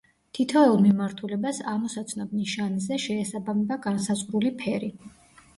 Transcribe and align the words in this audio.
თითოეულ 0.35 0.79
მიმართულებას 0.85 1.59
ამოსაცნობ 1.73 2.33
ნიშანზე 2.39 2.99
შეესაბამება 3.07 3.81
განსაზღვრული 3.85 4.57
ფერი. 4.65 4.91